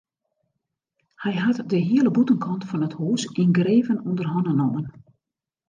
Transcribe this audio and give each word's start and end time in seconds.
Hy 1.21 1.33
hat 1.45 1.57
de 1.71 1.79
hiele 1.87 2.11
bûtenkant 2.15 2.67
fan 2.69 2.85
it 2.87 2.97
hús 2.99 3.23
yngreven 3.43 4.03
ûnder 4.07 4.27
hannen 4.33 4.57
nommen. 4.61 4.85